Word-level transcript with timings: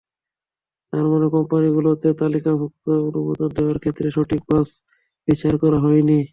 তার 0.93 1.05
মানে 1.07 1.27
কোম্পানিগুলোকে 1.35 2.09
তালিকাভুক্তির 2.19 2.99
অনুমোদন 3.09 3.49
দেওয়ার 3.57 3.77
ক্ষেত্রে 3.79 4.07
সঠিক 4.11 4.41
বাছ 4.49 4.69
বিচার 5.27 5.53
করা 5.57 5.77
হয়নি। 5.79 6.19